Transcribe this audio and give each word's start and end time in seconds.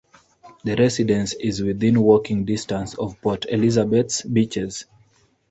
The 0.63 0.75
residence 0.77 1.33
is 1.35 1.61
within 1.61 2.01
walking 2.01 2.43
distance 2.43 2.95
of 2.97 3.21
Port 3.21 3.45
Elizabeth's 3.49 4.23
beaches. 4.23 4.85